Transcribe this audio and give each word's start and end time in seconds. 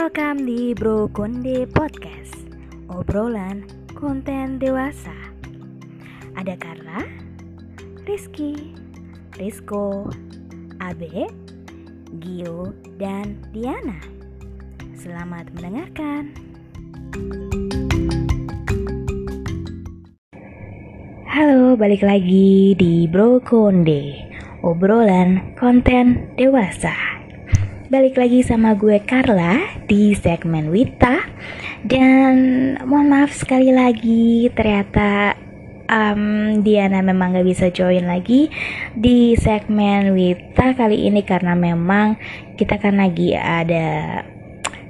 Welcome 0.00 0.48
di 0.48 0.72
Bro 0.72 1.12
Konde 1.12 1.68
Podcast 1.68 2.32
Obrolan 2.88 3.68
konten 3.92 4.56
dewasa. 4.56 5.12
Ada 6.40 6.56
Carla, 6.56 7.04
Rizky, 8.08 8.72
Rizko, 9.36 10.08
Abe, 10.80 11.28
Gio, 12.16 12.72
dan 12.96 13.44
Diana. 13.52 14.00
Selamat 14.96 15.52
mendengarkan. 15.52 16.32
Halo, 21.28 21.76
balik 21.76 22.00
lagi 22.00 22.72
di 22.72 23.04
Bro 23.04 23.44
Konde 23.44 24.16
Obrolan 24.64 25.60
konten 25.60 26.32
dewasa 26.40 27.09
Balik 27.90 28.22
lagi 28.22 28.46
sama 28.46 28.78
gue 28.78 29.02
Carla 29.02 29.82
di 29.90 30.14
segmen 30.14 30.70
Wita. 30.70 31.26
Dan 31.82 32.34
mohon 32.86 33.10
maaf 33.10 33.34
sekali 33.34 33.74
lagi 33.74 34.46
ternyata 34.54 35.34
um, 35.90 36.62
Diana 36.62 37.02
memang 37.02 37.34
gak 37.34 37.42
bisa 37.42 37.66
join 37.74 38.06
lagi 38.06 38.46
di 38.94 39.34
segmen 39.34 40.14
Wita 40.14 40.78
kali 40.78 41.10
ini 41.10 41.26
Karena 41.26 41.58
memang 41.58 42.14
kita 42.54 42.78
kan 42.78 42.94
lagi 42.94 43.34
ada 43.34 44.22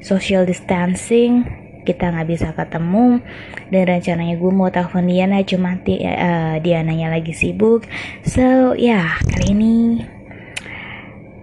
social 0.04 0.44
distancing 0.44 1.48
kita 1.88 2.12
nggak 2.12 2.28
bisa 2.28 2.52
ketemu 2.52 3.24
dan 3.72 3.82
rencananya 3.88 4.36
gue 4.36 4.52
mau 4.52 4.68
telepon 4.68 5.08
Diana 5.08 5.40
cuma 5.48 5.80
uh, 5.80 6.60
Diananya 6.60 7.08
lagi 7.16 7.32
sibuk. 7.32 7.88
So 8.28 8.76
ya 8.76 9.08
yeah, 9.08 9.08
kali 9.24 9.56
ini 9.56 9.74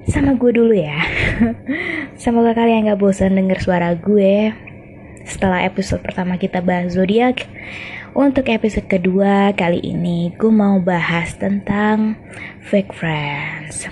sama 0.08 0.40
gue 0.40 0.52
dulu 0.56 0.72
ya. 0.72 1.04
Semoga 2.22 2.56
kalian 2.56 2.88
gak 2.88 3.00
bosan 3.00 3.36
denger 3.36 3.60
suara 3.60 3.92
gue 3.94 4.56
setelah 5.28 5.68
episode 5.68 6.00
pertama 6.00 6.40
kita 6.40 6.64
bahas 6.64 6.96
zodiak. 6.96 7.44
Untuk 8.18 8.50
episode 8.50 8.90
kedua 8.90 9.54
kali 9.54 9.84
ini 9.84 10.34
gue 10.34 10.50
mau 10.50 10.80
bahas 10.82 11.36
tentang 11.36 12.18
fake 12.66 12.96
friends. 12.96 13.92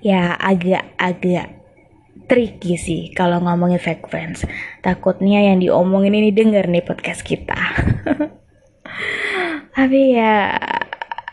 Ya 0.00 0.38
agak-agak 0.38 1.50
tricky 2.30 2.78
sih 2.78 3.02
kalau 3.12 3.42
ngomongin 3.42 3.82
fake 3.82 4.06
friends. 4.06 4.46
Takutnya 4.80 5.50
yang 5.50 5.58
diomongin 5.58 6.14
ini 6.14 6.30
denger 6.30 6.70
nih 6.70 6.86
podcast 6.86 7.26
kita. 7.26 7.58
Tapi 9.76 10.16
ya 10.16 10.56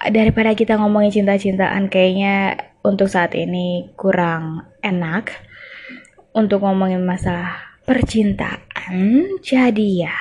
daripada 0.10 0.52
kita 0.52 0.76
ngomongin 0.76 1.24
cinta-cintaan 1.24 1.88
kayaknya 1.88 2.60
untuk 2.84 3.08
saat 3.08 3.32
ini 3.34 3.96
kurang 3.96 4.68
enak 4.84 5.32
untuk 6.36 6.68
ngomongin 6.68 7.00
masalah 7.00 7.80
percintaan. 7.88 9.40
Jadi 9.40 10.04
ya, 10.04 10.20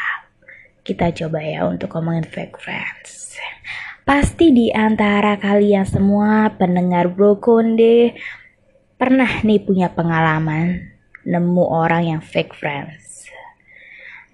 kita 0.86 1.10
coba 1.10 1.42
ya 1.42 1.66
untuk 1.66 1.90
ngomongin 1.98 2.22
fake 2.22 2.56
friends. 2.62 3.34
Pasti 4.02 4.50
di 4.54 4.70
antara 4.70 5.38
kalian 5.38 5.86
semua 5.86 6.54
pendengar 6.54 7.10
Bro 7.10 7.38
Konde 7.42 8.14
pernah 8.98 9.42
nih 9.42 9.62
punya 9.62 9.90
pengalaman 9.90 10.94
nemu 11.26 11.64
orang 11.66 12.14
yang 12.14 12.22
fake 12.22 12.54
friends. 12.54 13.30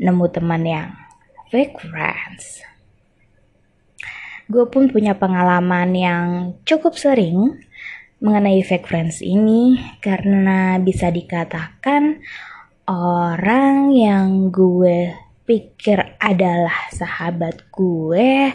Nemu 0.00 0.24
teman 0.28 0.64
yang 0.64 0.88
fake 1.48 1.80
friends. 1.80 2.64
Gue 4.48 4.64
pun 4.72 4.88
punya 4.88 5.12
pengalaman 5.12 5.92
yang 5.92 6.24
cukup 6.64 6.96
sering 6.96 7.67
mengenai 8.18 8.62
fake 8.66 8.90
friends 8.90 9.22
ini 9.22 9.78
karena 10.02 10.78
bisa 10.82 11.10
dikatakan 11.10 12.18
orang 12.90 13.94
yang 13.94 14.50
gue 14.50 15.14
pikir 15.46 16.18
adalah 16.18 16.90
sahabat 16.90 17.70
gue 17.70 18.52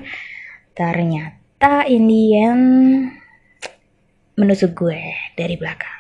ternyata 0.76 1.88
Indian 1.88 2.60
menusuk 4.34 4.74
gue 4.74 5.00
dari 5.38 5.56
belakang 5.56 5.94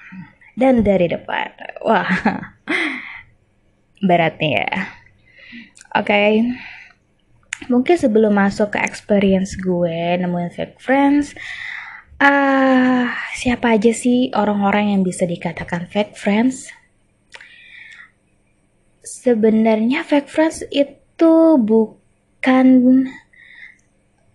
dan 0.57 0.81
dari 0.85 1.09
depan. 1.09 1.49
Wah, 1.85 2.09
beratnya 4.07 4.49
ya. 4.65 4.73
Oke, 5.93 6.09
okay. 6.09 6.29
mungkin 7.69 7.95
sebelum 7.97 8.33
masuk 8.33 8.73
ke 8.73 8.79
experience 8.81 9.53
gue 9.53 10.17
nemuin 10.17 10.49
fake 10.53 10.81
friends, 10.81 11.37
Uh, 12.23 13.11
siapa 13.35 13.75
aja 13.75 13.91
sih 13.91 14.31
orang-orang 14.31 14.95
yang 14.95 15.01
bisa 15.03 15.27
dikatakan 15.27 15.91
fake 15.91 16.15
friends? 16.15 16.71
Sebenarnya 19.03 20.07
fake 20.07 20.31
friends 20.31 20.63
itu 20.71 21.59
bukan 21.59 22.67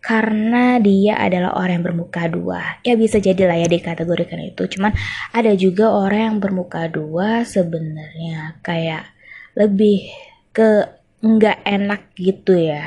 karena 0.04 0.76
dia 0.84 1.16
adalah 1.16 1.56
orang 1.56 1.80
yang 1.80 1.86
bermuka 1.88 2.28
dua. 2.28 2.76
Ya 2.84 2.92
bisa 2.92 3.24
jadi 3.24 3.48
lah 3.48 3.56
ya 3.56 3.72
dikategorikan 3.72 4.44
itu. 4.44 4.68
Cuman 4.68 4.92
ada 5.32 5.56
juga 5.56 5.88
orang 5.88 6.36
yang 6.36 6.38
bermuka 6.44 6.92
dua 6.92 7.48
sebenarnya 7.48 8.60
kayak 8.60 9.08
lebih 9.56 10.12
ke 10.52 10.92
nggak 11.24 11.64
enak 11.64 12.12
gitu 12.20 12.52
ya. 12.52 12.84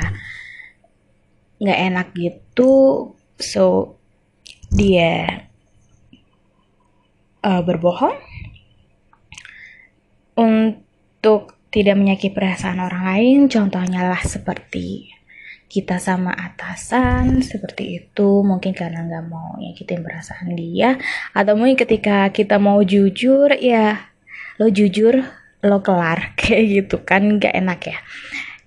Nggak 1.58 1.80
enak 1.90 2.08
gitu. 2.14 2.74
So 3.42 3.98
dia 4.72 5.44
uh, 7.44 7.62
berbohong 7.62 8.16
untuk 10.40 11.60
tidak 11.72 11.96
menyakiti 12.00 12.36
perasaan 12.36 12.80
orang 12.80 13.04
lain. 13.16 13.40
Contohnya 13.52 14.08
lah 14.08 14.24
seperti 14.24 15.12
kita 15.72 16.00
sama 16.00 16.36
atasan 16.36 17.44
seperti 17.44 18.00
itu. 18.04 18.44
Mungkin 18.44 18.76
karena 18.76 19.04
nggak 19.08 19.26
mau 19.28 19.56
nyakitin 19.60 20.04
perasaan 20.04 20.56
dia. 20.56 21.00
Atau 21.36 21.60
mungkin 21.60 21.80
ketika 21.80 22.32
kita 22.32 22.60
mau 22.60 22.80
jujur 22.84 23.56
ya 23.60 24.12
lo 24.60 24.68
jujur 24.68 25.20
lo 25.64 25.78
kelar. 25.84 26.32
Kayak 26.40 26.64
gitu 26.68 26.98
kan 27.04 27.40
nggak 27.40 27.56
enak 27.56 27.80
ya. 27.88 28.00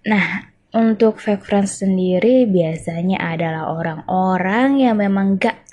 Nah 0.09 0.53
untuk 0.75 1.23
fake 1.23 1.47
friends 1.47 1.81
sendiri 1.87 2.51
biasanya 2.51 3.23
adalah 3.23 3.71
orang-orang 3.71 4.83
yang 4.83 4.99
memang 4.99 5.39
gak 5.39 5.64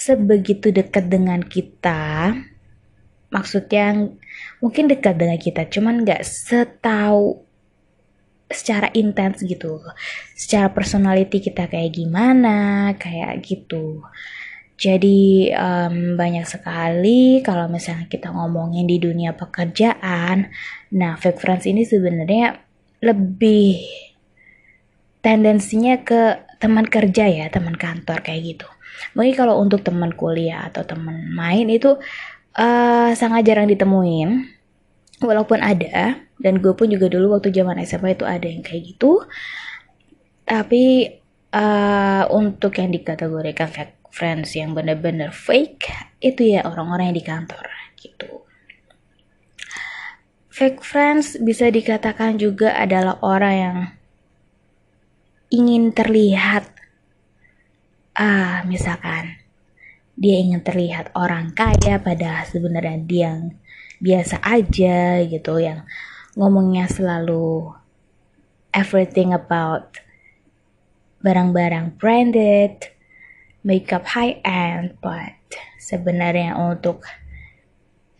sebegitu 0.00 0.72
dekat 0.72 1.12
dengan 1.12 1.44
kita 1.44 2.32
maksudnya 3.30 4.10
mungkin 4.58 4.90
dekat 4.90 5.14
dengan 5.20 5.38
kita 5.38 5.68
cuman 5.68 6.02
nggak 6.02 6.24
setahu 6.24 7.46
secara 8.50 8.90
intens 8.92 9.40
gitu. 9.46 9.78
Secara 10.34 10.74
personality 10.74 11.38
kita 11.38 11.70
kayak 11.70 11.94
gimana 11.94 12.90
kayak 12.98 13.46
gitu. 13.46 14.02
Jadi 14.80 15.52
um, 15.52 16.16
banyak 16.16 16.48
sekali 16.48 17.44
kalau 17.44 17.68
misalnya 17.68 18.08
kita 18.08 18.32
ngomongin 18.32 18.88
di 18.88 18.96
dunia 18.96 19.36
pekerjaan 19.36 20.48
nah 20.90 21.20
fake 21.20 21.36
friends 21.36 21.68
ini 21.68 21.84
sebenarnya 21.84 22.56
lebih 23.04 23.76
tendensinya 25.20 26.00
ke 26.00 26.48
teman 26.56 26.88
kerja 26.88 27.28
ya 27.28 27.46
teman 27.52 27.76
kantor 27.76 28.24
kayak 28.24 28.56
gitu 28.56 28.68
Mungkin 29.16 29.34
kalau 29.34 29.58
untuk 29.60 29.82
teman 29.82 30.12
kuliah 30.14 30.68
atau 30.70 30.84
teman 30.86 31.30
main 31.32 31.66
itu 31.68 31.98
uh, 32.56 33.10
sangat 33.14 33.46
jarang 33.46 33.68
ditemuin. 33.68 34.58
Walaupun 35.20 35.60
ada, 35.60 36.16
dan 36.40 36.64
gue 36.64 36.72
pun 36.72 36.88
juga 36.88 37.12
dulu 37.12 37.36
waktu 37.36 37.52
zaman 37.52 37.76
SMA 37.84 38.16
itu 38.16 38.24
ada 38.24 38.48
yang 38.48 38.64
kayak 38.64 38.96
gitu. 38.96 39.20
Tapi 40.48 41.12
uh, 41.52 42.24
untuk 42.32 42.80
yang 42.80 42.88
dikategorikan 42.88 43.68
fake 43.68 44.00
friends 44.08 44.56
yang 44.56 44.72
bener-bener 44.72 45.28
fake, 45.28 45.92
itu 46.24 46.56
ya 46.56 46.64
orang-orang 46.64 47.12
yang 47.12 47.18
di 47.20 47.26
kantor 47.28 47.66
gitu. 48.00 48.40
Fake 50.48 50.80
friends 50.80 51.36
bisa 51.36 51.68
dikatakan 51.68 52.40
juga 52.40 52.72
adalah 52.72 53.20
orang 53.20 53.54
yang 53.54 53.76
ingin 55.52 55.92
terlihat 55.92 56.79
ah 58.20 58.60
misalkan. 58.68 59.40
Dia 60.20 60.36
ingin 60.36 60.60
terlihat 60.60 61.16
orang 61.16 61.56
kaya 61.56 61.96
pada 61.96 62.44
sebenarnya 62.44 63.00
dia 63.08 63.20
yang 63.32 63.56
biasa 64.04 64.44
aja 64.44 65.24
gitu 65.24 65.56
yang 65.56 65.88
ngomongnya 66.36 66.84
selalu 66.92 67.72
everything 68.76 69.32
about 69.32 69.96
barang-barang 71.24 71.96
branded, 71.96 72.92
makeup 73.64 74.04
high 74.12 74.44
end, 74.44 75.00
but 75.00 75.40
sebenarnya 75.80 76.52
untuk 76.52 77.00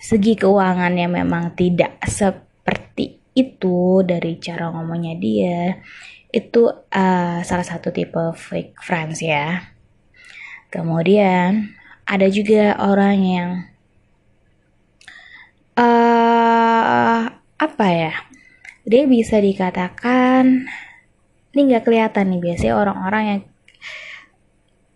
segi 0.01 0.41
keuangannya 0.41 1.21
memang 1.21 1.53
tidak 1.53 2.01
seperti 2.09 3.21
itu 3.37 4.01
dari 4.09 4.41
cara 4.41 4.73
ngomongnya 4.73 5.21
dia. 5.21 5.85
Itu 6.33 6.73
uh, 6.73 7.39
salah 7.45 7.67
satu 7.69 7.93
tipe 7.93 8.33
fake 8.33 8.81
friends 8.81 9.21
ya 9.21 9.77
Kemudian 10.71 11.75
ada 12.07 12.27
juga 12.31 12.79
orang 12.79 13.17
yang 13.21 13.51
uh, 15.75 17.31
apa 17.61 17.87
ya 17.91 18.15
dia 18.87 19.05
bisa 19.05 19.39
dikatakan 19.39 20.67
ini 21.53 21.61
nggak 21.71 21.85
kelihatan 21.85 22.31
nih 22.33 22.41
biasanya 22.41 22.75
orang-orang 22.79 23.25
yang 23.27 23.41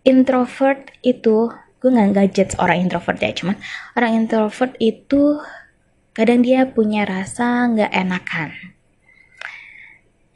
introvert 0.06 0.94
itu 1.02 1.50
gue 1.82 1.90
nggak 1.92 2.16
gadget 2.16 2.50
orang 2.56 2.80
introvert 2.80 3.18
ya 3.20 3.34
cuman 3.34 3.58
orang 3.98 4.24
introvert 4.24 4.72
itu 4.80 5.42
kadang 6.14 6.46
dia 6.46 6.70
punya 6.70 7.02
rasa 7.02 7.66
nggak 7.68 7.90
enakan. 7.90 8.50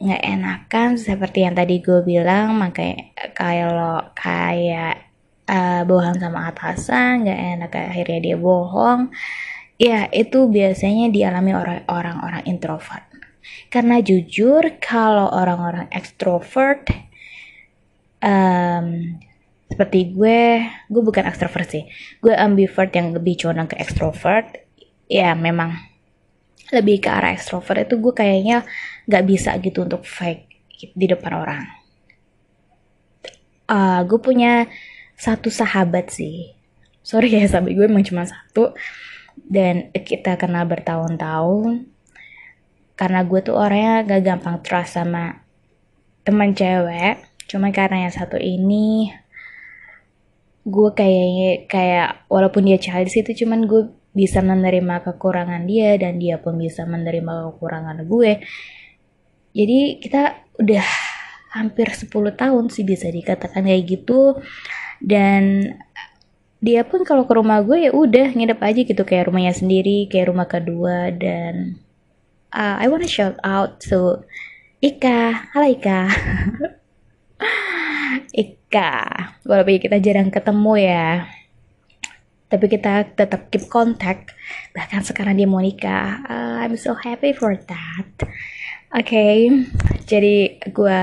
Nggak 0.02 0.23
enakan 0.26 0.88
seperti 0.99 1.46
yang 1.46 1.55
tadi 1.55 1.79
gue 1.79 2.02
bilang 2.02 2.58
makanya 2.58 3.14
kalau 3.34 4.02
kayak 4.19 5.07
uh, 5.49 5.83
bohong 5.89 6.21
sama 6.21 6.53
atasan 6.53 7.25
nggak 7.25 7.41
enak 7.56 7.71
akhirnya 7.75 8.21
dia 8.21 8.37
bohong. 8.37 9.11
Ya 9.79 10.11
itu 10.11 10.50
biasanya 10.50 11.09
dialami 11.09 11.55
orang-orang 11.87 12.43
introvert. 12.50 13.06
Karena 13.73 14.03
jujur 14.03 14.81
kalau 14.83 15.31
orang-orang 15.31 15.87
extrovert 15.95 16.91
um, 18.21 19.17
seperti 19.69 20.12
gue 20.17 20.67
gue 20.91 21.03
bukan 21.03 21.25
extrovert 21.25 21.69
sih. 21.69 21.85
Gue 22.19 22.35
ambivert 22.35 22.91
yang 22.93 23.15
lebih 23.15 23.39
condong 23.39 23.71
ke 23.71 23.77
extrovert. 23.79 24.67
Ya 25.09 25.33
memang 25.33 25.79
lebih 26.69 27.01
ke 27.01 27.09
arah 27.09 27.33
extrovert 27.33 27.89
itu 27.89 27.97
gue 27.97 28.12
kayaknya 28.12 28.67
nggak 29.09 29.25
bisa 29.25 29.56
gitu 29.62 29.87
untuk 29.87 30.05
fake 30.05 30.49
di 30.93 31.06
depan 31.09 31.33
orang. 31.33 31.65
Uh, 33.69 34.01
gue 34.09 34.21
punya 34.21 34.65
satu 35.19 35.50
sahabat 35.50 36.15
sih. 36.15 36.55
Sorry 37.03 37.35
ya 37.35 37.44
sahabat 37.50 37.75
gue 37.75 37.85
emang 37.91 38.06
cuma 38.06 38.23
satu. 38.25 38.73
Dan 39.35 39.91
kita 39.93 40.38
kenal 40.38 40.65
bertahun-tahun. 40.70 41.91
Karena 42.94 43.20
gue 43.26 43.41
tuh 43.43 43.59
orangnya 43.59 44.06
gak 44.06 44.23
gampang 44.23 44.56
trust 44.62 44.94
sama 44.94 45.43
teman 46.23 46.55
cewek. 46.55 47.19
Cuma 47.50 47.75
karena 47.75 48.06
yang 48.06 48.15
satu 48.15 48.38
ini 48.38 49.11
gue 50.69 50.91
kayaknya 50.93 51.65
kayak 51.65 52.29
walaupun 52.29 52.69
dia 52.69 52.76
childish 52.76 53.25
itu 53.25 53.44
cuman 53.44 53.65
gue 53.65 53.88
bisa 54.12 54.44
menerima 54.44 55.00
kekurangan 55.00 55.65
dia 55.65 55.97
dan 55.97 56.20
dia 56.20 56.37
pun 56.37 56.61
bisa 56.61 56.85
menerima 56.85 57.55
kekurangan 57.55 58.05
gue. 58.05 58.44
Jadi 59.56 60.03
kita 60.03 60.44
udah 60.61 60.87
hampir 61.53 61.89
10 61.89 62.12
tahun 62.12 62.65
sih 62.69 62.85
bisa 62.85 63.09
dikatakan 63.09 63.65
kayak 63.65 63.85
gitu. 63.89 64.37
Dan 64.99 65.73
dia 66.59 66.83
pun 66.83 67.06
kalau 67.06 67.25
ke 67.25 67.33
rumah 67.39 67.62
gue 67.62 67.87
ya 67.87 67.91
udah 67.95 68.35
nginep 68.35 68.59
aja 68.59 68.81
gitu 68.83 69.03
kayak 69.06 69.31
rumahnya 69.31 69.55
sendiri 69.55 70.11
kayak 70.11 70.29
rumah 70.33 70.49
kedua. 70.50 71.15
Dan 71.15 71.79
uh, 72.53 72.77
I 72.79 72.87
wanna 72.91 73.09
shout 73.09 73.39
out 73.45 73.81
to 73.89 74.25
Ika. 74.83 75.53
Halo 75.55 75.67
Ika. 75.71 76.00
Ika 78.44 78.93
walaupun 79.47 79.81
kita 79.81 79.97
jarang 80.03 80.29
ketemu 80.29 80.75
ya 80.83 81.06
tapi 82.49 82.65
kita 82.67 83.05
tetap 83.12 83.53
keep 83.53 83.69
contact. 83.69 84.33
Bahkan 84.73 85.05
sekarang 85.05 85.37
dia 85.37 85.44
mau 85.44 85.61
nikah. 85.61 86.25
Uh, 86.25 86.56
I'm 86.65 86.81
so 86.81 86.97
happy 86.97 87.37
for 87.37 87.55
that. 87.55 88.09
Oke 88.89 89.05
okay, 89.05 89.33
jadi 90.09 90.56
gue 90.65 91.01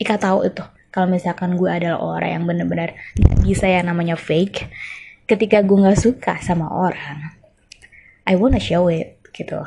Ika 0.00 0.16
tahu 0.16 0.48
itu. 0.48 0.64
Kalau 0.90 1.06
misalkan 1.06 1.54
gue 1.60 1.70
adalah 1.70 2.00
orang 2.00 2.30
yang 2.40 2.44
bener-bener 2.48 2.96
gak 3.14 3.36
bisa 3.44 3.68
ya 3.68 3.84
namanya 3.84 4.16
fake 4.18 4.66
ketika 5.28 5.62
gue 5.62 5.78
gak 5.78 6.00
suka 6.00 6.34
sama 6.42 6.66
orang 6.66 7.38
I 8.26 8.34
wanna 8.34 8.58
show 8.58 8.88
it 8.88 9.20
gitu. 9.36 9.60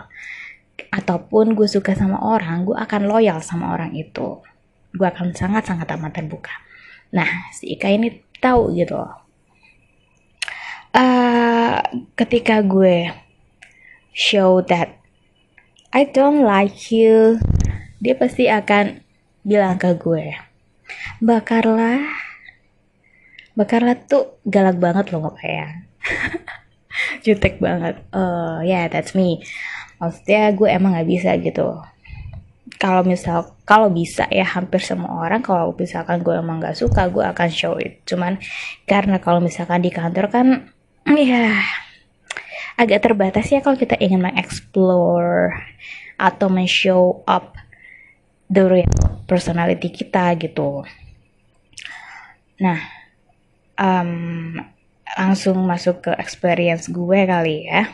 Ataupun 0.90 1.54
gue 1.54 1.70
suka 1.70 1.94
sama 1.94 2.18
orang 2.20 2.66
gue 2.66 2.76
akan 2.76 3.06
loyal 3.06 3.40
sama 3.46 3.78
orang 3.78 3.94
itu. 3.94 4.42
Gue 4.94 5.08
akan 5.08 5.38
sangat-sangat 5.38 5.86
amat 5.96 6.12
terbuka. 6.18 6.54
Nah 7.14 7.54
si 7.54 7.78
Ika 7.78 7.94
ini 7.94 8.24
tahu 8.42 8.74
gitu. 8.74 9.00
Uh, 10.94 11.82
ketika 12.18 12.62
gue 12.66 13.10
show 14.14 14.62
that 14.66 14.98
I 15.94 16.10
don't 16.10 16.42
like 16.42 16.90
you 16.90 17.38
dia 18.02 18.14
pasti 18.18 18.52
akan 18.52 19.03
bilang 19.44 19.75
ke 19.75 19.92
gue 20.00 20.36
bakarlah 21.19 22.00
bakarlah 23.54 23.95
tuh 24.07 24.42
galak 24.48 24.80
banget 24.81 25.13
loh 25.13 25.30
nggak 25.30 25.38
kayak 25.40 25.72
jutek 27.25 27.57
banget. 27.57 28.01
Uh, 28.13 28.62
ya 28.66 28.86
yeah, 28.86 28.86
that's 28.90 29.16
me. 29.18 29.42
Maksudnya 29.98 30.51
gue 30.54 30.69
emang 30.69 30.98
nggak 30.98 31.10
bisa 31.10 31.30
gitu. 31.40 31.80
Kalau 32.81 33.06
misal 33.07 33.56
kalau 33.63 33.88
bisa 33.88 34.28
ya 34.28 34.44
hampir 34.44 34.84
semua 34.84 35.24
orang 35.24 35.40
kalau 35.40 35.72
misalkan 35.72 36.19
gue 36.19 36.36
emang 36.36 36.60
gak 36.60 36.75
suka 36.75 37.07
gue 37.07 37.24
akan 37.24 37.50
show 37.54 37.80
it. 37.80 38.04
Cuman 38.04 38.44
karena 38.84 39.24
kalau 39.24 39.39
misalkan 39.39 39.80
di 39.80 39.88
kantor 39.94 40.28
kan 40.28 40.48
ya 41.07 41.63
agak 42.75 43.07
terbatas 43.07 43.48
ya 43.48 43.63
kalau 43.63 43.80
kita 43.80 43.96
ingin 44.04 44.19
mengeksplor 44.19 45.56
atau 46.19 46.48
men-show 46.51 47.24
up 47.24 47.56
the 48.50 48.63
real 48.66 48.92
personality 49.30 49.90
kita 49.92 50.36
gitu. 50.40 50.84
Nah 52.60 52.80
um, 53.78 54.60
langsung 55.13 55.57
masuk 55.63 56.10
ke 56.10 56.12
experience 56.18 56.90
gue 56.90 57.19
kali 57.28 57.69
ya. 57.69 57.90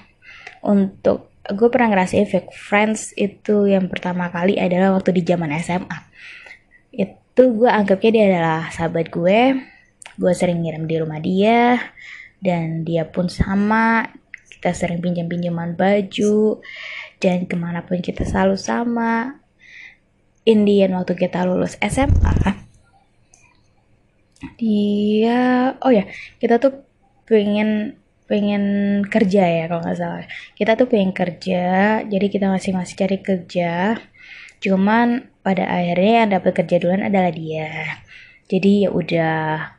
Untuk 0.65 1.31
gue 1.49 1.69
pernah 1.71 1.89
ngerasain 1.95 2.29
fake 2.29 2.53
friends 2.53 3.15
itu 3.15 3.65
yang 3.65 3.89
pertama 3.89 4.29
kali 4.29 4.59
adalah 4.59 4.93
waktu 4.93 5.17
di 5.17 5.23
zaman 5.25 5.49
SMA 5.57 5.99
itu 7.39 7.55
gue 7.55 7.71
anggapnya 7.71 8.11
dia 8.11 8.25
adalah 8.35 8.61
sahabat 8.67 9.07
gue. 9.07 9.63
Gue 10.19 10.33
sering 10.35 10.59
ngirim 10.59 10.83
di 10.83 10.95
rumah 10.99 11.23
dia 11.23 11.79
dan 12.43 12.83
dia 12.83 13.07
pun 13.07 13.31
sama. 13.31 14.11
Kita 14.51 14.75
sering 14.75 14.99
pinjam 14.99 15.31
pinjaman 15.31 15.79
baju 15.79 16.59
dan 17.23 17.47
ke 17.47 17.55
mana 17.55 17.79
pun 17.87 18.03
kita 18.03 18.27
selalu 18.27 18.59
sama 18.59 19.38
Indian 20.49 20.97
waktu 20.97 21.13
kita 21.13 21.45
lulus 21.45 21.77
SMA 21.77 22.65
dia 24.57 25.39
oh 25.83 25.91
ya 25.93 26.09
kita 26.41 26.57
tuh 26.57 26.83
pengen 27.29 27.99
pengen 28.29 28.63
kerja 29.09 29.41
ya 29.41 29.63
kalau 29.65 29.81
nggak 29.81 29.97
salah. 29.97 30.25
Kita 30.53 30.77
tuh 30.77 30.85
pengen 30.85 31.11
kerja 31.17 31.63
jadi 32.05 32.25
kita 32.29 32.45
masing-masing 32.53 32.97
cari 33.01 33.17
kerja. 33.25 33.97
Cuman 34.61 35.25
pada 35.41 35.65
akhirnya 35.65 36.13
yang 36.23 36.29
dapat 36.37 36.51
kerja 36.61 36.77
duluan 36.77 37.09
adalah 37.09 37.33
dia. 37.33 37.97
Jadi 38.45 38.85
ya 38.85 38.89
udah 38.93 39.73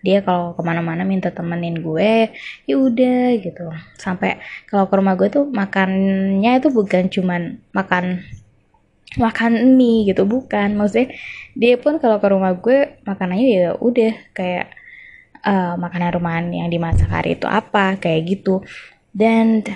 dia 0.00 0.24
kalau 0.24 0.56
ke 0.56 0.62
mana-mana 0.64 1.04
minta 1.04 1.28
temenin 1.28 1.84
gue 1.84 2.32
ya 2.64 2.74
udah 2.80 3.36
gitu. 3.36 3.68
Sampai 4.00 4.40
kalau 4.64 4.88
ke 4.88 4.94
rumah 4.96 5.14
gue 5.20 5.28
tuh 5.28 5.44
makannya 5.44 6.56
itu 6.56 6.68
bukan 6.72 7.12
cuman 7.12 7.60
makan 7.76 8.24
makan 9.18 9.74
mie 9.74 10.10
gitu 10.10 10.22
bukan. 10.28 10.76
Maksudnya 10.78 11.14
dia 11.56 11.74
pun 11.80 11.98
kalau 11.98 12.22
ke 12.22 12.28
rumah 12.30 12.54
gue 12.54 13.00
makanannya 13.02 13.46
ya 13.48 13.68
udah 13.78 14.12
kayak 14.36 14.70
uh, 15.42 15.74
makanan 15.80 16.14
rumahan 16.14 16.46
yang 16.52 16.68
dimasak 16.70 17.10
hari 17.10 17.34
itu 17.34 17.50
apa 17.50 17.98
kayak 17.98 18.38
gitu. 18.38 18.62
Dan 19.10 19.66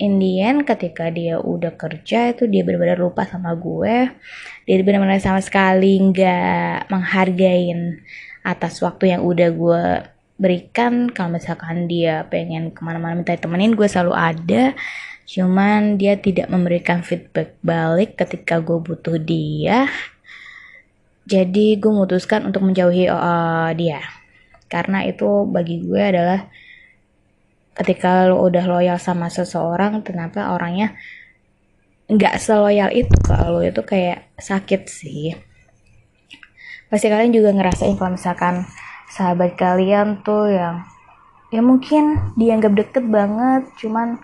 Indian 0.00 0.64
ketika 0.64 1.12
dia 1.12 1.36
udah 1.36 1.76
kerja 1.76 2.32
itu 2.32 2.48
dia 2.48 2.64
benar-benar 2.64 2.96
lupa 3.00 3.28
sama 3.28 3.52
gue. 3.52 4.08
Dia 4.64 4.74
benar-benar 4.80 5.20
sama 5.20 5.44
sekali 5.44 6.00
nggak 6.00 6.88
menghargain 6.88 8.00
atas 8.40 8.80
waktu 8.80 9.12
yang 9.16 9.22
udah 9.24 9.48
gue 9.52 9.84
berikan. 10.40 11.12
Kalau 11.12 11.36
misalkan 11.36 11.84
dia 11.84 12.24
pengen 12.32 12.72
ke 12.72 12.80
mana-mana 12.80 13.12
minta 13.12 13.36
temenin 13.36 13.76
gue 13.76 13.84
selalu 13.84 14.16
ada 14.16 14.72
cuman 15.30 15.94
dia 15.94 16.18
tidak 16.18 16.50
memberikan 16.50 17.06
feedback 17.06 17.54
balik 17.62 18.18
ketika 18.18 18.58
gue 18.58 18.82
butuh 18.82 19.14
dia. 19.22 19.86
Jadi 21.22 21.78
gue 21.78 21.90
memutuskan 21.94 22.50
untuk 22.50 22.66
menjauhi 22.66 23.06
uh, 23.06 23.70
dia. 23.78 24.02
Karena 24.66 25.06
itu 25.06 25.46
bagi 25.46 25.86
gue 25.86 26.02
adalah 26.02 26.50
ketika 27.78 28.26
lo 28.26 28.42
udah 28.42 28.66
loyal 28.66 28.98
sama 28.98 29.30
seseorang 29.30 30.02
kenapa 30.02 30.50
orangnya 30.50 30.98
nggak 32.10 32.42
seloyal 32.42 32.90
itu 32.90 33.14
kalau 33.22 33.62
itu 33.62 33.86
kayak 33.86 34.34
sakit 34.34 34.90
sih. 34.90 35.38
Pasti 36.90 37.06
kalian 37.06 37.30
juga 37.30 37.54
ngerasain 37.54 37.94
kalau 37.94 38.18
misalkan 38.18 38.66
sahabat 39.14 39.54
kalian 39.54 40.26
tuh 40.26 40.50
yang 40.50 40.82
ya 41.54 41.62
mungkin 41.62 42.34
dianggap 42.34 42.74
deket 42.74 43.04
banget 43.06 43.66
cuman 43.78 44.18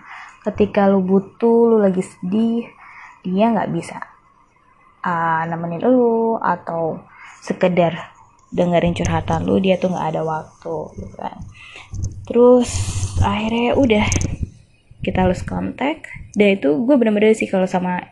ketika 0.47 0.87
lo 0.87 1.03
butuh 1.03 1.75
lo 1.75 1.77
lagi 1.83 2.01
sedih 2.01 2.63
dia 3.27 3.51
nggak 3.51 3.71
bisa 3.75 3.99
uh, 5.03 5.43
nemenin 5.47 5.83
lo 5.83 6.39
atau 6.39 7.03
sekedar 7.43 8.15
dengerin 8.51 8.95
curhatan 8.95 9.43
lu 9.43 9.59
dia 9.59 9.75
tuh 9.75 9.91
nggak 9.91 10.07
ada 10.15 10.21
waktu 10.23 10.75
gitu 10.95 11.15
kan. 11.19 11.37
Terus 12.27 12.69
akhirnya 13.19 13.75
udah 13.75 14.05
kita 15.03 15.27
harus 15.27 15.43
kontak 15.43 16.07
dan 16.35 16.59
itu 16.59 16.83
gue 16.83 16.95
bener-bener 16.95 17.35
sih 17.35 17.47
kalau 17.47 17.67
sama 17.67 18.03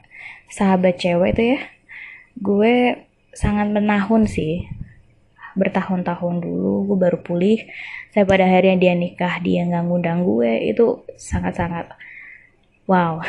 sahabat 0.51 0.99
cewek 0.99 1.35
itu 1.35 1.43
ya 1.55 1.59
gue 2.39 2.75
sangat 3.31 3.71
menahun 3.71 4.27
sih. 4.27 4.67
Bertahun-tahun 5.55 6.43
dulu 6.43 6.91
gue 6.91 6.97
baru 6.99 7.19
pulih. 7.23 7.63
Saya 8.11 8.27
pada 8.27 8.43
akhirnya 8.43 8.75
dia 8.75 8.93
nikah 8.95 9.39
dia 9.39 9.63
nggak 9.63 9.83
ngundang 9.87 10.27
gue 10.27 10.67
itu 10.67 11.03
sangat-sangat 11.15 11.95
wow. 12.89 13.21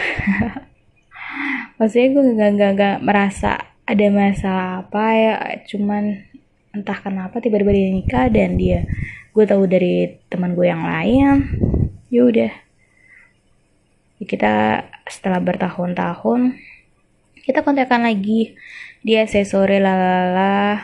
Maksudnya 1.78 2.08
gue 2.12 2.22
nggak 2.32 2.50
nggak 2.56 2.72
nggak 2.76 2.96
merasa 3.04 3.76
ada 3.86 4.06
masalah 4.10 4.82
apa 4.82 5.04
ya 5.14 5.34
cuman 5.70 6.26
entah 6.74 6.98
kenapa 6.98 7.38
tiba-tiba 7.38 7.70
dia 7.70 7.88
nikah 7.94 8.26
dan 8.28 8.58
dia 8.58 8.82
gue 9.30 9.44
tahu 9.46 9.68
dari 9.70 10.18
teman 10.26 10.58
gue 10.58 10.66
yang 10.66 10.84
lain 10.84 11.46
ya 12.10 12.22
udah. 12.24 12.52
Kita 14.16 14.80
setelah 15.06 15.38
bertahun-tahun 15.44 16.56
kita 17.46 17.62
kontakkan 17.62 18.02
lagi. 18.02 18.58
Dia 19.06 19.22
saya 19.30 19.46
sore 19.46 19.78
lalala 19.78 20.82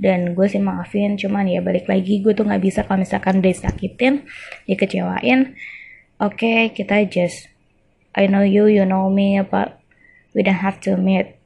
dan 0.00 0.32
gue 0.32 0.46
sih 0.48 0.62
maafin 0.62 1.20
cuman 1.20 1.44
ya 1.52 1.60
balik 1.60 1.84
lagi 1.84 2.24
gue 2.24 2.32
tuh 2.32 2.48
nggak 2.48 2.64
bisa 2.64 2.80
kalau 2.88 3.04
misalkan 3.04 3.44
dia 3.44 3.52
sakitin 3.52 4.24
dia 4.64 4.76
kecewain. 4.80 5.52
Oke 6.16 6.48
okay, 6.48 6.60
kita 6.72 7.04
just 7.10 7.51
I 8.12 8.28
know 8.28 8.44
you 8.44 8.68
you 8.68 8.84
know 8.84 9.08
me 9.08 9.40
but 9.40 9.80
we 10.32 10.44
don't 10.44 10.60
have 10.60 10.80
to 10.88 10.96
meet 10.96 11.36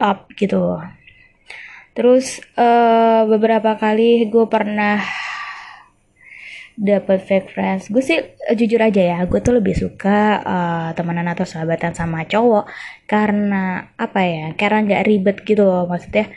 up 0.00 0.32
gitu 0.36 0.80
terus 1.92 2.40
uh, 2.56 3.26
beberapa 3.26 3.76
kali 3.76 4.30
gue 4.30 4.46
pernah 4.46 5.02
dapat 6.80 7.20
fake 7.28 7.52
friends. 7.52 7.92
Gue 7.92 8.00
sih 8.00 8.16
uh, 8.16 8.56
jujur 8.56 8.80
aja 8.80 9.02
ya 9.04 9.18
gue 9.28 9.40
tuh 9.44 9.60
lebih 9.60 9.76
suka 9.76 10.40
uh, 10.40 10.88
temenan 10.96 11.28
atau 11.28 11.44
sahabatan 11.44 11.92
sama 11.92 12.24
cowok 12.24 12.64
karena 13.04 13.92
apa 14.00 14.20
ya 14.24 14.46
karena 14.56 14.78
nggak 14.88 15.04
ribet 15.04 15.36
gitu 15.44 15.68
loh. 15.68 15.84
Maksudnya 15.84 16.32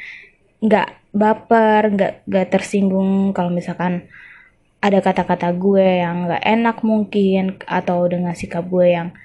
nggak 0.60 0.88
baper 1.16 1.82
nggak 1.96 2.13
nggak 2.28 2.48
tersinggung 2.52 3.32
kalau 3.32 3.48
misalkan 3.56 4.12
ada 4.84 5.00
kata-kata 5.00 5.56
gue 5.56 6.04
yang 6.04 6.28
nggak 6.28 6.44
enak 6.44 6.78
mungkin 6.84 7.56
atau 7.63 8.04
dengan 8.12 8.36
sikap 8.36 8.68
gue 8.68 8.88
yang 8.92 9.16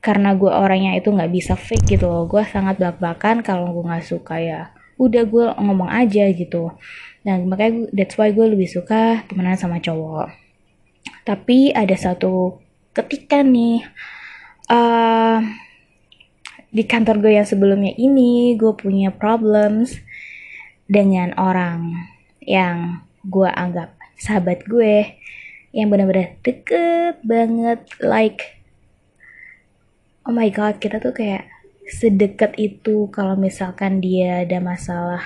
karena 0.00 0.32
gue 0.32 0.48
orangnya 0.48 0.96
itu 0.96 1.12
nggak 1.12 1.32
bisa 1.32 1.54
fake 1.56 1.96
gitu 1.96 2.08
loh. 2.08 2.24
Gue 2.24 2.44
sangat 2.48 2.80
belak-belakan 2.80 3.44
kalau 3.44 3.72
gue 3.72 3.84
nggak 3.84 4.04
suka 4.04 4.36
ya 4.40 4.72
udah 5.00 5.24
gue 5.24 5.46
ngomong 5.56 5.88
aja 5.88 6.28
gitu. 6.28 6.76
Dan 7.24 7.48
makanya 7.48 7.88
that's 7.92 8.16
why 8.20 8.32
gue 8.32 8.44
lebih 8.44 8.68
suka 8.68 9.24
temenan 9.28 9.56
sama 9.56 9.80
cowok. 9.80 10.28
Tapi 11.24 11.72
ada 11.72 11.96
satu 11.96 12.60
ketika 12.92 13.40
nih 13.40 13.84
uh, 14.68 15.40
di 16.70 16.84
kantor 16.84 17.20
gue 17.24 17.32
yang 17.40 17.48
sebelumnya 17.48 17.92
ini 17.96 18.54
gue 18.54 18.72
punya 18.76 19.10
problems 19.10 19.98
dengan 20.86 21.32
orang 21.40 21.96
yang 22.44 23.04
gue 23.26 23.48
anggap 23.48 23.96
sahabat 24.20 24.64
gue 24.68 25.16
yang 25.72 25.88
benar-benar 25.88 26.36
deket 26.42 27.22
banget 27.22 27.80
like 28.02 28.59
oh 30.26 30.32
my 30.34 30.48
god 30.52 30.76
kita 30.82 31.00
tuh 31.00 31.14
kayak 31.16 31.48
sedekat 31.90 32.54
itu 32.60 33.10
kalau 33.10 33.34
misalkan 33.34 33.98
dia 33.98 34.46
ada 34.46 34.62
masalah 34.62 35.22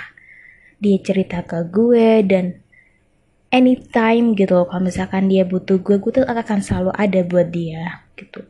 dia 0.80 0.96
cerita 1.00 1.44
ke 1.44 1.64
gue 1.68 2.24
dan 2.24 2.64
anytime 3.54 4.34
gitu 4.34 4.66
kalau 4.66 4.82
misalkan 4.82 5.30
dia 5.30 5.46
butuh 5.46 5.78
gue 5.78 5.96
gue 6.02 6.10
tuh 6.10 6.26
akan 6.26 6.58
selalu 6.64 6.90
ada 6.96 7.20
buat 7.22 7.48
dia 7.48 8.02
gitu. 8.18 8.42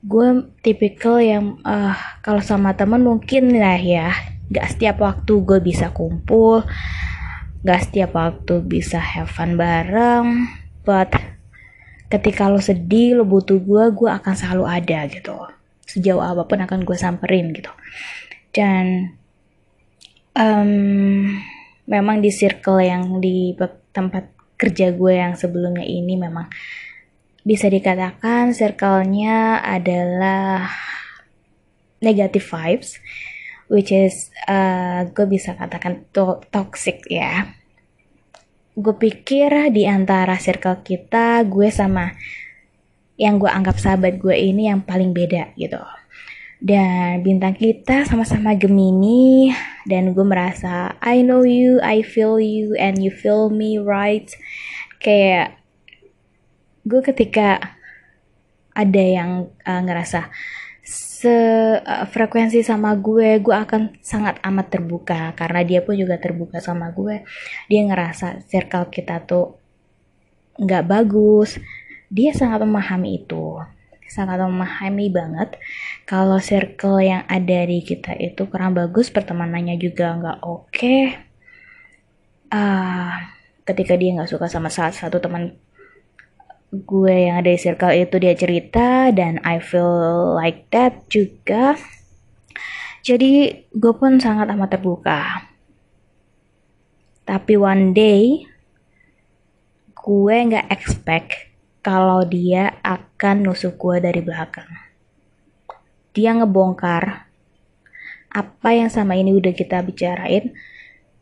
Gue 0.00 0.48
tipikal 0.64 1.20
yang 1.20 1.60
uh, 1.60 1.92
kalau 2.24 2.40
sama 2.40 2.72
temen 2.72 3.04
mungkin 3.04 3.52
lah 3.52 3.76
ya 3.76 4.16
gak 4.50 4.74
setiap 4.74 5.04
waktu 5.04 5.32
gue 5.46 5.58
bisa 5.62 5.94
kumpul 5.94 6.66
gak 7.62 7.80
setiap 7.86 8.18
waktu 8.18 8.64
bisa 8.66 8.98
have 8.98 9.30
fun 9.30 9.54
bareng 9.54 10.50
but 10.82 11.12
ketika 12.10 12.50
lo 12.50 12.58
sedih 12.58 13.22
lo 13.22 13.24
butuh 13.24 13.62
gue 13.62 13.84
gue 13.94 14.10
akan 14.10 14.34
selalu 14.34 14.64
ada 14.66 15.06
gitu. 15.06 15.34
Sejauh 15.86 16.20
apa 16.20 16.42
pun 16.44 16.58
akan 16.58 16.82
gue 16.82 16.96
samperin 16.98 17.54
gitu. 17.54 17.70
Dan 18.50 19.14
um, 20.34 21.30
memang 21.86 22.18
di 22.18 22.34
circle 22.34 22.82
yang 22.82 23.22
di 23.22 23.54
tempat 23.94 24.30
kerja 24.58 24.92
gue 24.92 25.12
yang 25.16 25.38
sebelumnya 25.38 25.86
ini 25.86 26.18
memang 26.18 26.50
bisa 27.40 27.72
dikatakan 27.72 28.52
circle-nya 28.52 29.64
adalah 29.64 30.68
negative 32.04 32.44
vibes 32.44 33.00
which 33.72 33.94
is 33.94 34.28
uh, 34.50 35.08
gue 35.08 35.24
bisa 35.24 35.56
katakan 35.56 36.04
to 36.12 36.44
toxic 36.52 37.00
ya 37.08 37.48
gue 38.80 38.96
pikir 38.96 39.52
di 39.70 39.84
antara 39.84 40.40
circle 40.40 40.80
kita 40.80 41.44
gue 41.44 41.68
sama 41.68 42.16
yang 43.20 43.36
gue 43.36 43.52
anggap 43.52 43.76
sahabat 43.76 44.16
gue 44.16 44.32
ini 44.32 44.72
yang 44.72 44.80
paling 44.80 45.12
beda 45.12 45.52
gitu. 45.60 45.80
Dan 46.60 47.24
bintang 47.24 47.56
kita 47.56 48.04
sama-sama 48.04 48.52
Gemini 48.52 49.52
dan 49.88 50.12
gue 50.12 50.24
merasa 50.24 50.96
I 51.00 51.24
know 51.24 51.44
you, 51.44 51.80
I 51.80 52.04
feel 52.04 52.36
you, 52.36 52.76
and 52.76 53.00
you 53.00 53.12
feel 53.12 53.48
me 53.52 53.80
right. 53.80 54.28
Kayak 55.00 55.60
gue 56.84 57.00
ketika 57.04 57.76
ada 58.72 59.04
yang 59.04 59.52
uh, 59.64 59.80
ngerasa 59.84 60.32
sefrekuensi 61.20 62.64
sama 62.64 62.96
gue 62.96 63.36
gue 63.44 63.52
akan 63.52 64.00
sangat 64.00 64.40
amat 64.40 64.66
terbuka. 64.72 65.36
Karena 65.36 65.60
dia 65.60 65.84
pun 65.84 65.92
juga 66.00 66.16
terbuka 66.16 66.64
sama 66.64 66.88
gue. 66.96 67.20
Dia 67.68 67.80
ngerasa 67.84 68.48
circle 68.48 68.88
kita 68.88 69.20
tuh 69.28 69.60
nggak 70.56 70.84
bagus. 70.88 71.60
Dia 72.08 72.32
sangat 72.32 72.64
memahami 72.64 73.20
itu. 73.20 73.60
Sangat 74.10 74.42
memahami 74.42 75.06
banget 75.12 75.60
kalau 76.08 76.40
circle 76.42 76.98
yang 76.98 77.22
ada 77.30 77.62
di 77.68 77.84
kita 77.84 78.16
itu 78.18 78.48
kurang 78.50 78.74
bagus 78.74 79.12
pertemanannya 79.12 79.76
juga 79.76 80.16
nggak 80.16 80.38
oke. 80.42 80.72
Okay. 80.72 81.02
uh, 82.50 83.14
ketika 83.62 83.94
dia 83.94 84.18
nggak 84.18 84.26
suka 84.26 84.50
sama 84.50 84.66
salah 84.66 84.90
satu 84.90 85.22
teman 85.22 85.54
gue 86.70 87.14
yang 87.26 87.42
ada 87.42 87.50
di 87.50 87.58
circle 87.58 87.90
itu 87.90 88.16
dia 88.22 88.34
cerita 88.38 89.10
dan 89.10 89.42
I 89.42 89.58
feel 89.58 90.38
like 90.38 90.70
that 90.70 91.10
juga. 91.10 91.74
Jadi 93.02 93.66
gue 93.74 93.92
pun 93.98 94.22
sangat 94.22 94.46
amat 94.54 94.78
terbuka. 94.78 95.50
Tapi 97.26 97.54
one 97.58 97.90
day 97.90 98.46
gue 99.98 100.36
nggak 100.46 100.70
expect 100.70 101.50
kalau 101.82 102.22
dia 102.22 102.78
akan 102.86 103.50
nusuk 103.50 103.74
gue 103.74 103.98
dari 103.98 104.22
belakang. 104.22 104.70
Dia 106.14 106.38
ngebongkar 106.38 107.30
apa 108.30 108.68
yang 108.70 108.86
sama 108.86 109.18
ini 109.18 109.34
udah 109.34 109.50
kita 109.50 109.82
bicarain. 109.82 110.54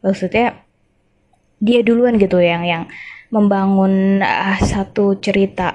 Maksudnya 0.04 0.60
dia 1.58 1.80
duluan 1.80 2.20
gitu 2.20 2.36
yang 2.38 2.68
yang 2.68 2.84
membangun 3.28 4.24
uh, 4.24 4.58
satu 4.60 5.20
cerita. 5.20 5.72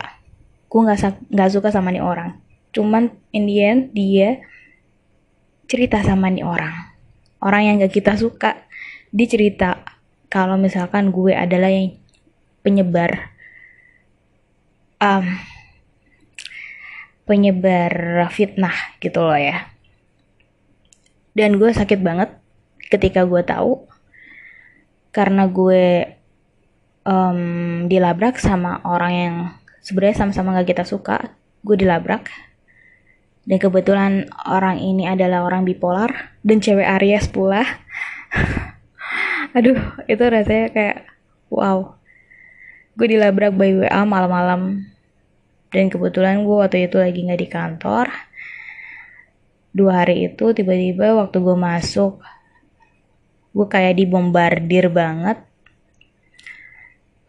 Gue 0.69 0.81
nggak 0.85 1.29
nggak 1.29 1.51
suka 1.53 1.69
sama 1.69 1.93
nih 1.93 2.01
orang. 2.01 2.41
Cuman 2.73 3.13
in 3.29 3.45
dia 3.93 4.41
cerita 5.69 6.01
sama 6.01 6.29
nih 6.29 6.45
orang. 6.45 6.73
Orang 7.43 7.61
yang 7.65 7.75
gak 7.81 7.93
kita 7.93 8.13
suka. 8.17 8.65
Dia 9.13 9.27
cerita 9.29 9.85
kalau 10.33 10.57
misalkan 10.57 11.13
gue 11.13 11.35
adalah 11.37 11.69
yang 11.69 11.93
penyebar 12.65 13.33
um, 14.97 15.37
penyebar 17.29 18.25
fitnah 18.33 18.97
gitu 18.97 19.21
loh 19.21 19.37
ya. 19.37 19.69
Dan 21.37 21.61
gue 21.61 21.69
sakit 21.69 21.99
banget 22.01 22.33
ketika 22.89 23.25
gue 23.25 23.41
tahu 23.45 23.85
karena 25.13 25.45
gue 25.49 26.17
um, 27.07 27.39
dilabrak 27.87 28.39
sama 28.39 28.79
orang 28.83 29.13
yang 29.13 29.35
sebenarnya 29.83 30.23
sama-sama 30.23 30.55
gak 30.59 30.75
kita 30.75 30.83
suka 30.87 31.35
gue 31.63 31.75
dilabrak. 31.79 32.27
Dan 33.43 33.59
kebetulan 33.59 34.31
orang 34.47 34.79
ini 34.79 35.03
adalah 35.03 35.43
orang 35.43 35.67
bipolar 35.67 36.35
dan 36.47 36.63
cewek 36.63 36.87
Aries 36.87 37.27
pula. 37.27 37.63
Aduh 39.57 39.79
itu 40.07 40.23
rasanya 40.23 40.71
kayak 40.71 40.97
wow. 41.51 41.99
Gue 42.95 43.07
dilabrak 43.11 43.51
by 43.51 43.83
WA 43.83 44.01
malam-malam. 44.07 44.87
Dan 45.73 45.91
kebetulan 45.91 46.47
gue 46.47 46.55
waktu 46.55 46.87
itu 46.87 46.95
lagi 47.01 47.19
nggak 47.19 47.41
di 47.41 47.49
kantor. 47.51 48.07
Dua 49.75 50.05
hari 50.05 50.31
itu 50.31 50.55
tiba-tiba 50.55 51.17
waktu 51.17 51.41
gue 51.41 51.57
masuk 51.57 52.23
gue 53.53 53.67
kayak 53.69 54.01
dibombardir 54.01 54.89
banget 54.89 55.45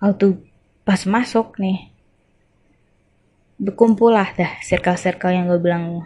waktu 0.04 0.36
pas 0.84 1.00
masuk 1.08 1.56
nih 1.56 1.88
berkumpul 3.56 4.12
lah 4.12 4.28
dah 4.36 4.60
circle-circle 4.60 5.32
yang 5.32 5.48
gue 5.48 5.56
bilang 5.56 6.04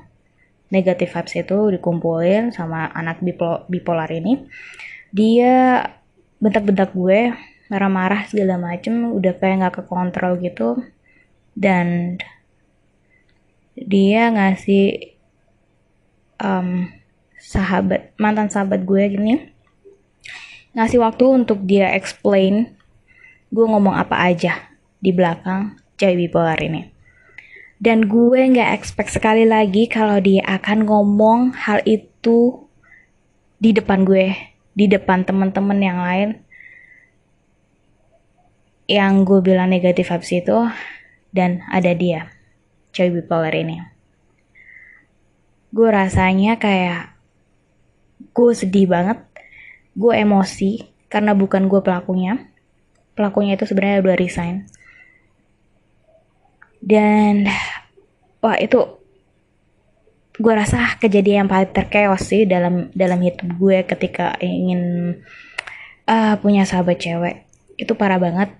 negatif 0.70 1.18
vibes 1.18 1.34
itu 1.34 1.58
dikumpulin 1.74 2.54
sama 2.54 2.86
anak 2.94 3.18
bipolar 3.66 4.06
ini. 4.14 4.46
Dia 5.10 5.82
bentak-bentak 6.38 6.94
gue 6.94 7.34
marah-marah 7.66 8.28
segala 8.30 8.60
macem 8.60 9.10
udah 9.10 9.34
kayak 9.34 9.56
nggak 9.64 9.74
kekontrol 9.82 10.38
gitu. 10.38 10.78
Dan 11.58 12.20
dia 13.74 14.30
ngasih 14.30 15.16
um, 16.38 16.86
sahabat 17.40 18.14
mantan 18.20 18.50
sahabat 18.50 18.82
gue 18.82 19.02
gini 19.08 19.34
ngasih 20.74 20.98
waktu 21.02 21.24
untuk 21.26 21.62
dia 21.66 21.90
explain 21.94 22.77
gue 23.48 23.64
ngomong 23.64 23.96
apa 23.96 24.16
aja 24.28 24.76
di 24.98 25.10
belakang 25.14 25.76
cewek 25.96 26.28
bipolar 26.28 26.58
ini 26.60 26.92
dan 27.78 28.10
gue 28.10 28.40
nggak 28.42 28.74
expect 28.74 29.14
sekali 29.14 29.46
lagi 29.46 29.86
kalau 29.86 30.18
dia 30.18 30.42
akan 30.42 30.82
ngomong 30.82 31.54
hal 31.54 31.78
itu 31.86 32.66
di 33.58 33.70
depan 33.70 34.02
gue 34.02 34.34
di 34.78 34.86
depan 34.86 35.26
teman-teman 35.26 35.78
yang 35.82 35.98
lain. 35.98 36.30
Yang 38.86 39.12
gue 39.26 39.38
bilang 39.42 39.68
negatif 39.68 40.08
vibes 40.14 40.30
itu 40.30 40.58
dan 41.34 41.66
ada 41.66 41.90
dia 41.94 42.30
cewek 42.94 43.26
bipolar 43.26 43.54
ini. 43.54 43.82
Gue 45.74 45.90
rasanya 45.90 46.56
kayak 46.56 47.14
gue 48.34 48.52
sedih 48.54 48.86
banget 48.86 49.18
gue 49.98 50.14
emosi 50.14 50.86
karena 51.10 51.34
bukan 51.34 51.66
gue 51.66 51.82
pelakunya 51.82 52.38
pelakunya 53.18 53.58
itu 53.58 53.66
sebenarnya 53.66 54.06
udah 54.06 54.14
resign. 54.14 54.70
Dan 56.78 57.50
wah 58.38 58.54
itu 58.54 58.78
gue 60.38 60.54
rasa 60.54 60.94
kejadian 61.02 61.44
yang 61.44 61.50
paling 61.50 61.74
terkeos 61.74 62.22
sih 62.30 62.46
dalam 62.46 62.94
dalam 62.94 63.18
hidup 63.18 63.58
gue 63.58 63.82
ketika 63.82 64.38
ingin 64.38 65.18
uh, 66.06 66.38
punya 66.38 66.62
sahabat 66.62 67.02
cewek. 67.02 67.42
Itu 67.74 67.98
parah 67.98 68.22
banget. 68.22 68.54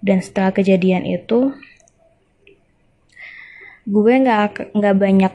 Dan 0.00 0.24
setelah 0.24 0.56
kejadian 0.56 1.04
itu 1.04 1.52
gue 3.84 4.14
nggak 4.24 4.72
nggak 4.72 4.96
banyak 4.96 5.32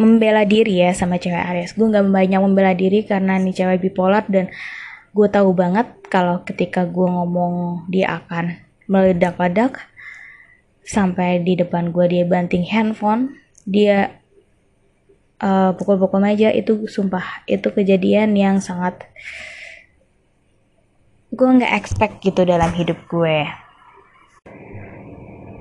membela 0.00 0.48
diri 0.48 0.80
ya 0.80 0.96
sama 0.96 1.20
cewek 1.20 1.44
Aries. 1.44 1.76
Gue 1.76 1.92
nggak 1.92 2.08
banyak 2.08 2.40
membela 2.40 2.72
diri 2.72 3.04
karena 3.04 3.36
nih 3.36 3.52
cewek 3.52 3.84
bipolar 3.84 4.24
dan 4.32 4.48
gue 5.14 5.28
tahu 5.30 5.54
banget 5.54 5.86
kalau 6.10 6.42
ketika 6.42 6.82
gue 6.82 7.06
ngomong 7.06 7.86
dia 7.86 8.18
akan 8.18 8.58
meledak-ledak 8.90 9.78
sampai 10.84 11.40
di 11.40 11.56
depan 11.56 11.94
gue 11.94 12.04
dia 12.10 12.24
banting 12.26 12.66
handphone 12.66 13.38
dia 13.64 14.20
uh, 15.40 15.72
pukul-pukul 15.74 16.20
meja. 16.20 16.52
Itu 16.52 16.86
sumpah 16.86 17.44
itu 17.48 17.68
kejadian 17.72 18.36
yang 18.36 18.60
sangat 18.60 19.08
gue 21.34 21.48
nggak 21.48 21.74
expect 21.74 22.22
gitu 22.22 22.46
dalam 22.46 22.70
hidup 22.72 23.00
gue. 23.10 23.48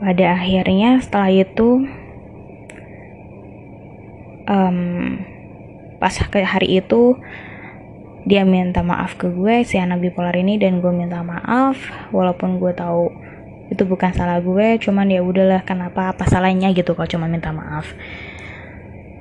Pada 0.03 0.25
akhirnya 0.35 0.99
setelah 0.99 1.31
itu 1.31 1.87
um, 4.51 4.79
pas 6.03 6.11
hari 6.43 6.83
itu 6.83 7.15
dia 8.23 8.47
minta 8.47 8.79
maaf 8.79 9.19
ke 9.19 9.27
gue 9.27 9.67
si 9.67 9.75
anak 9.75 9.99
bipolar 9.99 10.31
ini 10.35 10.55
dan 10.55 10.79
gue 10.79 10.91
minta 10.95 11.19
maaf 11.19 11.75
walaupun 12.15 12.55
gue 12.55 12.71
tahu 12.71 13.11
itu 13.67 13.83
bukan 13.83 14.11
salah 14.15 14.39
gue 14.39 14.79
cuman 14.79 15.09
ya 15.11 15.19
udahlah 15.19 15.65
kenapa 15.65 16.15
apa 16.15 16.23
salahnya 16.29 16.71
gitu 16.71 16.95
kalau 16.95 17.09
cuma 17.09 17.27
minta 17.27 17.51
maaf. 17.51 17.89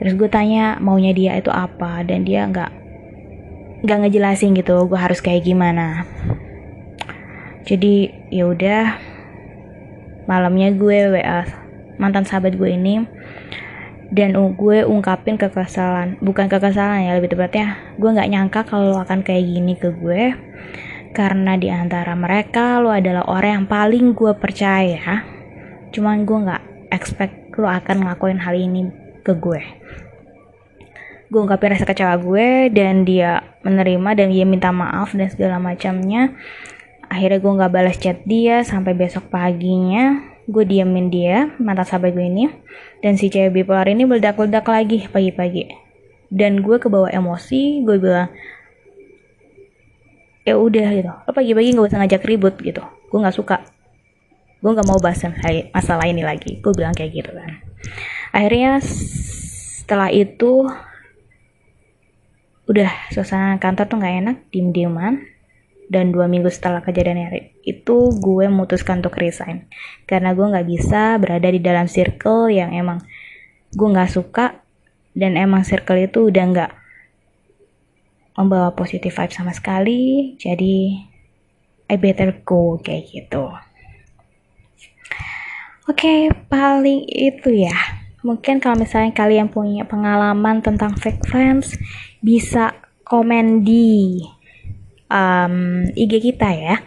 Terus 0.02 0.18
gue 0.18 0.26
tanya 0.26 0.82
maunya 0.82 1.14
dia 1.14 1.38
itu 1.38 1.50
apa? 1.50 2.02
Dan 2.02 2.26
dia 2.26 2.46
nggak 2.50 2.70
nggak 3.82 3.98
ngejelasin 4.06 4.54
gitu 4.54 4.86
gue 4.86 4.98
harus 4.98 5.18
kayak 5.22 5.46
gimana? 5.46 6.06
Jadi 7.66 8.10
ya 8.30 8.50
udah 8.50 8.98
malamnya 10.26 10.74
gue 10.74 10.98
wa 11.10 11.46
mantan 11.98 12.26
sahabat 12.26 12.58
gue 12.58 12.70
ini 12.70 13.02
dan 14.12 14.36
gue 14.36 14.84
ungkapin 14.84 15.40
kekesalan. 15.40 16.20
Bukan 16.20 16.46
kekesalan 16.52 17.08
ya 17.08 17.16
lebih 17.16 17.32
tepatnya 17.32 17.80
gue 17.96 18.10
nggak 18.12 18.28
nyangka 18.28 18.60
kalau 18.68 19.00
akan 19.00 19.24
kayak 19.24 19.48
gini 19.48 19.74
ke 19.74 19.88
gue. 19.88 20.36
Karena 21.16 21.56
di 21.56 21.72
antara 21.72 22.12
mereka 22.12 22.80
lo 22.80 22.92
adalah 22.92 23.24
orang 23.24 23.64
yang 23.64 23.66
paling 23.68 24.12
gue 24.12 24.32
percaya. 24.36 25.24
Cuman 25.92 26.28
gue 26.28 26.38
nggak 26.44 26.62
expect 26.92 27.56
lo 27.56 27.68
akan 27.68 28.04
ngelakuin 28.04 28.40
hal 28.40 28.52
ini 28.52 28.92
ke 29.24 29.32
gue. 29.32 29.60
Gue 31.32 31.40
ungkapin 31.40 31.72
rasa 31.72 31.88
kecewa 31.88 32.20
gue 32.20 32.68
dan 32.68 33.08
dia 33.08 33.56
menerima 33.64 34.10
dan 34.12 34.28
dia 34.28 34.44
minta 34.44 34.68
maaf 34.68 35.16
dan 35.16 35.32
segala 35.32 35.56
macamnya. 35.56 36.36
Akhirnya 37.08 37.40
gue 37.40 37.52
nggak 37.56 37.72
balas 37.72 37.96
chat 37.96 38.20
dia 38.28 38.60
sampai 38.64 38.92
besok 38.92 39.32
paginya 39.32 40.31
gue 40.48 40.64
diamin 40.66 41.06
dia 41.06 41.54
mantan 41.62 41.86
sahabat 41.86 42.14
gue 42.14 42.26
ini 42.26 42.50
dan 42.98 43.14
si 43.14 43.30
cewek 43.30 43.62
bipolar 43.62 43.86
ini 43.86 44.02
meledak-ledak 44.06 44.66
lagi 44.66 45.06
pagi-pagi. 45.06 45.70
Dan 46.32 46.64
gue 46.64 46.80
kebawa 46.80 47.12
emosi 47.12 47.84
gue 47.84 47.96
bilang 48.00 48.32
ya 50.42 50.58
udah 50.58 50.88
gitu. 50.90 51.12
Lo 51.12 51.30
pagi-pagi 51.30 51.68
nggak 51.76 51.88
usah 51.92 51.98
ngajak 52.02 52.22
ribut 52.26 52.54
gitu. 52.58 52.82
Gue 52.82 53.18
nggak 53.20 53.36
suka. 53.36 53.62
Gue 54.62 54.70
nggak 54.74 54.88
mau 54.88 54.98
bahas 54.98 55.20
masalah 55.70 56.06
ini 56.08 56.26
lagi. 56.26 56.58
Gue 56.58 56.72
bilang 56.74 56.94
kayak 56.96 57.12
gitu 57.12 57.30
kan. 57.30 57.62
Akhirnya 58.32 58.80
setelah 58.82 60.08
itu 60.08 60.66
udah 62.70 62.90
suasana 63.10 63.58
kantor 63.58 63.84
tuh 63.90 63.98
nggak 63.98 64.14
enak 64.22 64.36
diem 64.54 64.70
dieman 64.70 65.31
dan 65.92 66.08
dua 66.08 66.24
minggu 66.24 66.48
setelah 66.48 66.80
kejadian 66.80 67.52
itu 67.68 67.96
gue 68.16 68.44
memutuskan 68.48 69.04
untuk 69.04 69.20
resign. 69.20 69.68
Karena 70.08 70.32
gue 70.32 70.48
nggak 70.48 70.64
bisa 70.64 71.20
berada 71.20 71.52
di 71.52 71.60
dalam 71.60 71.84
circle 71.84 72.48
yang 72.48 72.72
emang 72.72 73.04
gue 73.76 73.88
nggak 73.92 74.08
suka 74.08 74.64
dan 75.12 75.36
emang 75.36 75.68
circle 75.68 76.00
itu 76.00 76.32
udah 76.32 76.44
nggak 76.48 76.72
membawa 78.40 78.72
positive 78.72 79.12
vibe 79.12 79.36
sama 79.36 79.52
sekali. 79.52 80.32
Jadi 80.40 80.96
I 81.92 81.96
better 82.00 82.40
go 82.40 82.80
kayak 82.80 83.12
gitu. 83.12 83.52
Oke 85.92 86.08
okay, 86.08 86.20
paling 86.48 87.04
itu 87.04 87.68
ya. 87.68 87.76
Mungkin 88.24 88.64
kalau 88.64 88.80
misalnya 88.80 89.12
kalian 89.12 89.52
punya 89.52 89.84
pengalaman 89.84 90.64
tentang 90.64 90.96
fake 90.96 91.26
friends 91.28 91.76
bisa 92.24 92.72
komen 93.04 93.66
di 93.66 94.22
um, 95.12 95.84
IG 95.92 96.32
kita 96.32 96.48
ya 96.56 96.80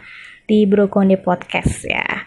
di 0.50 0.66
Brokonde 0.66 1.22
Podcast 1.22 1.86
ya 1.86 2.26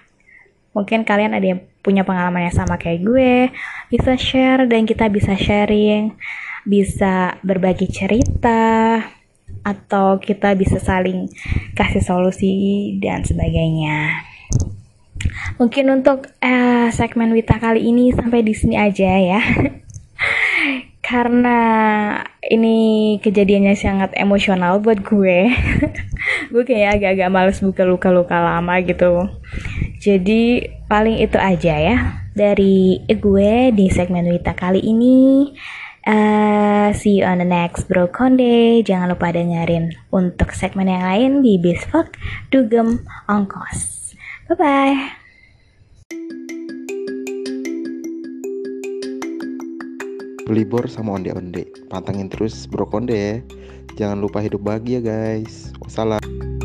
mungkin 0.71 1.03
kalian 1.03 1.35
ada 1.35 1.43
yang 1.43 1.61
punya 1.83 2.07
pengalaman 2.07 2.47
yang 2.47 2.55
sama 2.55 2.79
kayak 2.79 3.03
gue 3.03 3.51
bisa 3.91 4.15
share 4.15 4.63
dan 4.63 4.87
kita 4.87 5.11
bisa 5.11 5.35
sharing 5.35 6.15
bisa 6.63 7.35
berbagi 7.43 7.91
cerita 7.91 8.99
atau 9.63 10.19
kita 10.21 10.55
bisa 10.55 10.79
saling 10.79 11.27
kasih 11.75 12.03
solusi 12.03 12.95
dan 13.01 13.23
sebagainya. 13.25 14.23
Mungkin 15.59 15.91
untuk 15.91 16.31
uh, 16.39 16.87
segmen 16.95 17.35
Wita 17.35 17.59
kali 17.59 17.91
ini 17.91 18.15
sampai 18.15 18.39
di 18.39 18.55
sini 18.55 18.79
aja 18.79 19.11
ya. 19.19 19.41
Karena 21.09 21.59
ini 22.45 23.17
kejadiannya 23.17 23.73
sangat 23.73 24.13
emosional 24.13 24.77
buat 24.77 25.01
gue. 25.01 25.49
gue 26.53 26.63
kayak 26.69 27.01
agak-agak 27.01 27.33
males 27.33 27.65
buka 27.65 27.81
luka-luka 27.81 28.37
lama 28.37 28.77
gitu. 28.85 29.25
Jadi 29.97 30.69
paling 30.85 31.17
itu 31.17 31.41
aja 31.41 31.73
ya 31.81 31.97
dari 32.37 33.01
gue 33.09 33.73
di 33.73 33.89
segmen 33.89 34.29
Wita 34.29 34.53
kali 34.53 34.85
ini. 34.85 35.49
Uh, 36.05 36.93
see 36.93 37.21
you 37.21 37.25
on 37.25 37.41
the 37.41 37.49
next 37.49 37.89
Bro 37.89 38.13
Konde. 38.13 38.85
Jangan 38.85 39.09
lupa 39.09 39.33
dengerin 39.33 39.97
untuk 40.13 40.53
segmen 40.53 40.93
yang 40.93 41.01
lain 41.01 41.31
di 41.41 41.57
Besok 41.57 42.13
Dugem 42.53 43.01
Ongkos. 43.25 44.13
Bye-bye. 44.45 45.28
Belibor 50.49 50.89
sama 50.89 51.13
onde-onde. 51.13 51.69
Pantengin 51.93 52.25
terus 52.25 52.65
Bro 52.65 52.89
Konde 52.89 53.45
Jangan 54.01 54.17
lupa 54.17 54.41
hidup 54.41 54.65
bahagia 54.65 54.97
guys. 54.97 55.69
Wassalam. 55.85 56.58